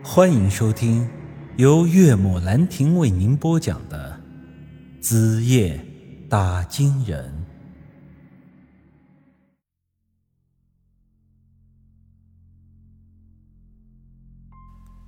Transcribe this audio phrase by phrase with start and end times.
[0.00, 1.08] 欢迎收听
[1.56, 4.20] 由岳母兰亭为您播讲的
[5.02, 5.84] 《子夜
[6.28, 7.24] 打金人》。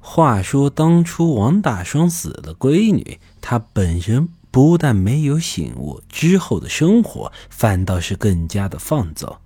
[0.00, 9.38] 话说当初王大双死了闺女，他本人不但没有醒悟，之后的生活反倒是更加的放纵。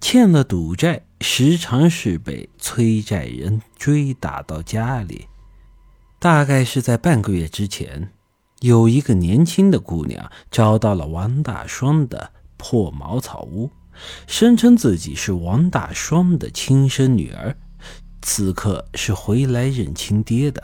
[0.00, 5.26] 欠了赌债，时常是被催债人追打到家里。
[6.18, 8.10] 大概是在半个月之前，
[8.60, 13.70] 有一个年轻的姑娘找到了王大双的破茅草屋，
[14.26, 17.56] 声称自己是王大双的亲生女儿，
[18.22, 20.62] 此刻是回来认亲爹的。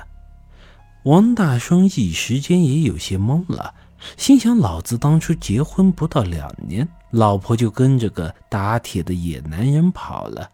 [1.04, 3.74] 王大双一时间也有些懵了。
[4.16, 10.50] 心想：老子当初结婚不到两年，老婆就跟着个打铁的野男人跑了。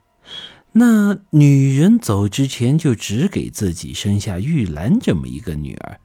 [0.73, 5.99] 那女人走之前就只给自己生下玉兰这么一个女儿，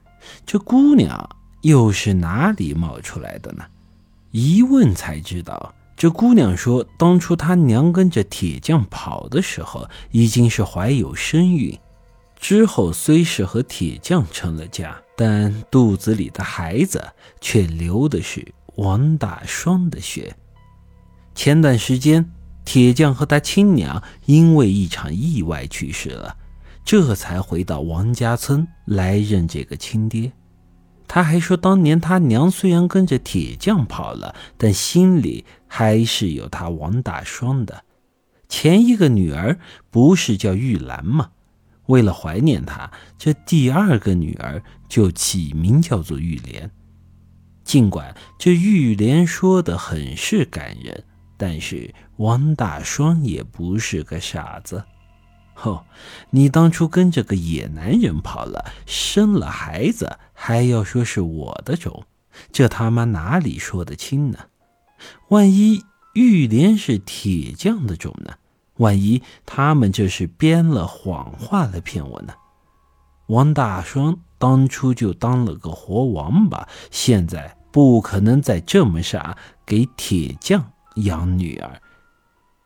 [0.46, 1.28] 这姑娘
[1.60, 3.64] 又是哪里冒出来的呢？
[4.30, 11.78] 一问才知道，这姑娘说，当初她娘跟着铁匠跑的时候，已经是怀有身孕。
[12.36, 17.04] 之后虽是和铁匠成了家，但肚子里的孩子
[17.40, 20.34] 却流的是王大双的血。
[21.34, 22.30] 前段时间，
[22.64, 26.36] 铁匠和他亲娘因为一场意外去世了，
[26.84, 30.32] 这才回到王家村来认这个亲爹。
[31.06, 37.84] 他还说，当年他娘虽然跟着铁匠跑了，但心里还是有他王大双的。
[38.48, 39.58] 前一个女儿
[39.90, 41.30] 不是叫玉兰吗？
[41.86, 46.70] 为了怀念她，这第二个女儿就起名叫做玉莲。
[47.62, 51.04] 尽管这玉莲说的很是感人，
[51.36, 54.84] 但是王大双也不是个傻子。
[55.62, 55.84] 哦，
[56.30, 62.04] 你当初跟着个野男人跑了，生了孩子，还要说是我的种，
[62.50, 64.38] 这他妈哪里说得清呢？
[65.28, 65.84] 万一
[66.14, 68.34] 玉莲是铁匠的种呢？
[68.78, 72.34] 万一他们这是编了谎话来骗我呢？
[73.28, 81.80] 王大双当初就当了个活王八，现在不可能再这么傻，给铁匠养女儿。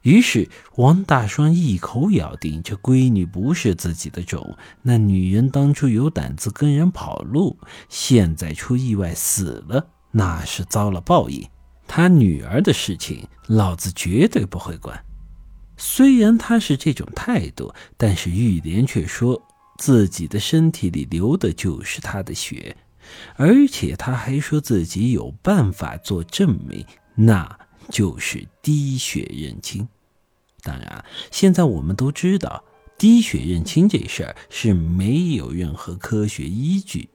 [0.03, 4.57] 于是王大双一口咬定这闺女不是自己的种。
[4.83, 11.47] 那女人当初有胆子跟人跑路，现在出意外死了，那是遭了报应。
[11.87, 15.05] 她女儿的事情，老子绝对不会管。
[15.77, 19.41] 虽然他是这种态度，但是玉莲却说
[19.79, 22.77] 自己的身体里流的就是他的血，
[23.37, 26.85] 而且他还说自己有办法做证明，
[27.15, 27.59] 那
[27.91, 29.89] 就是滴血认亲。
[30.63, 32.65] 当然，现在我们都知道，
[32.99, 37.09] 滴血认亲这事儿是没有任何科学依据。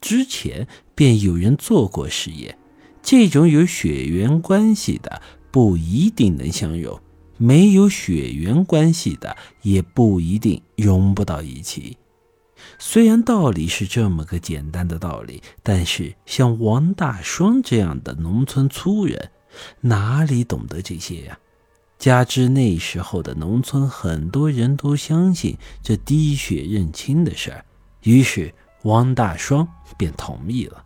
[0.00, 2.58] 之前便有人做过实验，
[3.02, 7.00] 这种有血缘关系的不一定能相融。
[7.38, 11.96] 没有血缘关系的也不一定融不到一起。
[12.78, 19.30] 虽然道理是这么个简单的道理，但是像王大双这样的农村粗人，
[19.80, 21.38] 哪里懂得这些呀？
[21.98, 27.64] 加之那时候的农村很多人都相信这滴血认亲的事儿，
[28.02, 28.52] 于是
[28.82, 30.84] 王大双便同意了，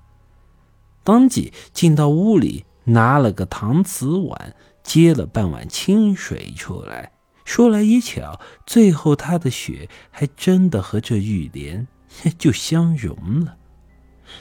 [1.02, 4.54] 当即进到屋里拿了个搪瓷碗。
[4.86, 7.10] 接了半碗清水出来，
[7.46, 11.86] 说来也巧，最后他的血还真的和这玉莲
[12.36, 13.56] 就相融了。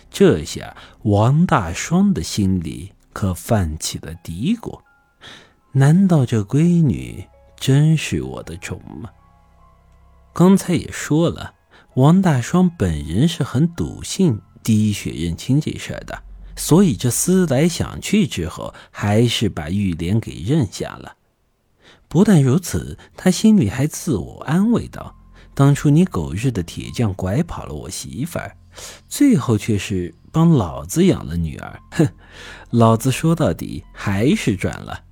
[0.10, 4.82] 这下王大双的心里可泛起了嘀咕：
[5.74, 9.12] 难道这闺女真是我的种吗？
[10.34, 11.54] 刚才也说了，
[11.94, 16.24] 王大双本人是很笃信滴血认亲这事儿的。
[16.58, 21.16] 所以这思来想去之后，还是把玉莲给认下了。
[22.08, 25.16] 不但如此，他心里还自我安慰道
[25.54, 28.56] ：“当初你狗日的铁匠拐跑了我媳妇儿，
[29.08, 31.80] 最后却是帮老子养了女儿。
[31.92, 32.08] 哼，
[32.70, 35.04] 老子说到底还是赚了。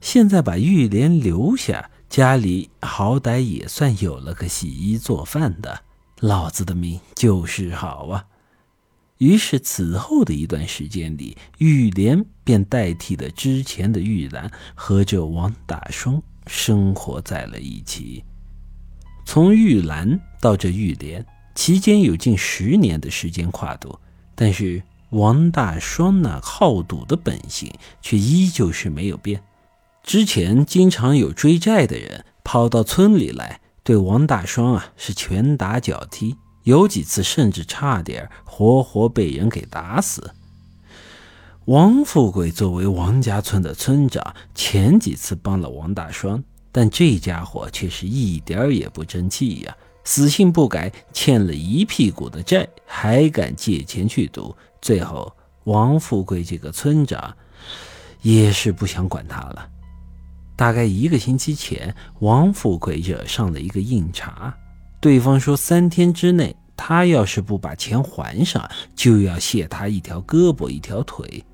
[0.00, 5.80] 现在把玉莲留下，家里好歹也算有了个洗衣做饭的，
[6.20, 8.24] 老子的命就是好啊。”
[9.18, 18.24] 于是，此后的一段时间里，玉莲便代替了之前的玉兰，和这王大双生活在了一起。
[19.24, 21.24] 从玉兰到这玉莲，
[21.54, 23.98] 期间有近十年的时间跨度，
[24.34, 29.42] 但是王大双那好赌的本性却依旧是没有变。
[30.02, 33.60] 之前经常有追债的人跑到村里来。
[33.84, 36.36] 对王大双啊是拳打脚踢，
[36.68, 40.34] 有几次甚至差点活活被人给打死。
[41.64, 49.74] 王富贵作为王家村的村长，前几次帮了王大双，但这家伙却是一点也不争气呀，
[50.04, 54.54] 死性不改，欠了一屁股的债，还敢借钱去赌。
[54.82, 55.34] 最后，
[55.64, 57.34] 王富贵这个村长
[58.20, 59.66] 也是不想管他了。
[60.54, 64.54] 大概一个星期前，王富贵惹上了一个硬茬，
[65.00, 71.44] 对方说三天之内，他要是不把钱还上，就要卸他一条胳膊一条腿。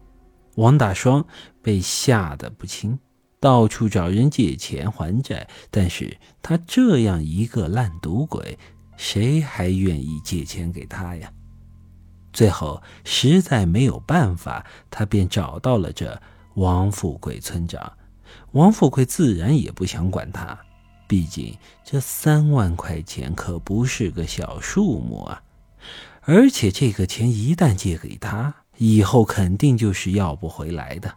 [0.57, 1.25] 王大双
[1.61, 2.99] 被吓得不轻，
[3.41, 5.47] 到处找人借钱还债。
[5.71, 8.59] 但是他这样一个烂赌鬼，
[8.97, 11.31] 谁还愿意借钱给他呀？
[12.33, 16.21] 最后实在没有办法，他便找到了这
[16.55, 17.93] 王富贵村长。
[18.53, 20.59] 王富贵自然也不想管他，
[21.07, 25.43] 毕竟这三万块钱可不是个小数目啊！
[26.23, 31.15] 而且这个钱一旦借给他，以后肯定就是要不回来的。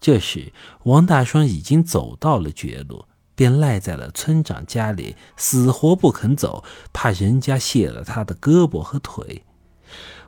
[0.00, 0.52] 这时，
[0.82, 3.04] 王大双已经走到了绝路，
[3.36, 9.44] 便赖在了村长家里，死活不肯走，怕人家卸了他的胳膊和腿。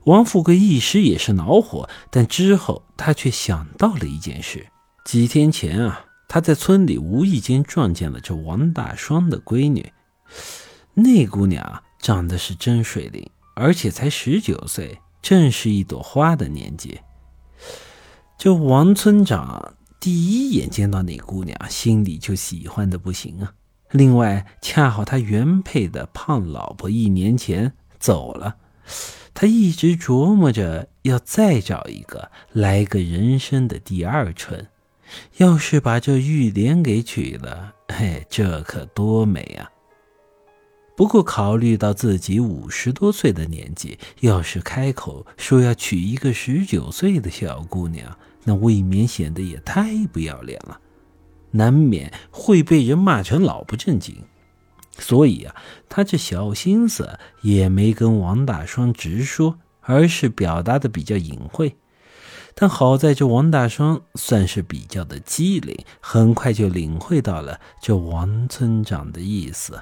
[0.05, 4.69] 王富贵一时也是恼火，但之后他却想到了一件事：
[5.05, 6.05] 几天前啊，
[6.35, 9.93] 他在村里无意间撞见了这王大双的闺女，
[10.95, 14.99] 那姑娘长得是真水灵，而且才十九岁。
[15.23, 16.99] 正是一朵花的年纪，
[18.37, 23.53] 这王村长第一眼见到那姑娘，心里就喜欢的不行啊。
[23.93, 28.57] 另外，恰好他原配的胖老婆一年前走了，
[29.33, 34.67] 他一直琢磨着要再找一个，来个人生的第二春。
[35.37, 39.71] 要是把这玉莲给娶了，嘿，这可多美啊！
[40.97, 50.79] 不过，考虑到自己五十多岁的年纪，要是开口说要娶一个十九岁的小姑娘，那未免显得也太不要脸了，
[51.51, 54.17] 难免会被人骂成老不正经。
[54.97, 55.57] 所以啊，
[55.89, 61.77] 他这小心思也没跟王大双直说，而是表达的比较隐晦。
[62.55, 69.81] 但好在这王大双算是比较的机灵，很快就领会到了这王村长的意思。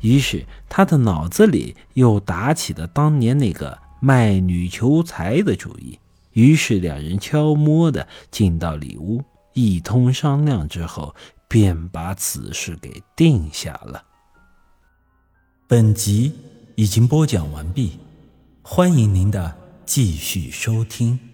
[0.00, 5.98] 于是他的脑子里又打起了当年那个卖女求财的主意。
[6.32, 9.22] 于是两人悄摸的进到里屋，
[9.52, 11.14] 一通商量之后，
[11.46, 14.02] 便把此事给定下了。
[15.68, 16.32] 本集
[16.74, 17.98] 已经播讲完毕，
[18.62, 19.54] 欢迎您的
[19.84, 21.31] 继续收听。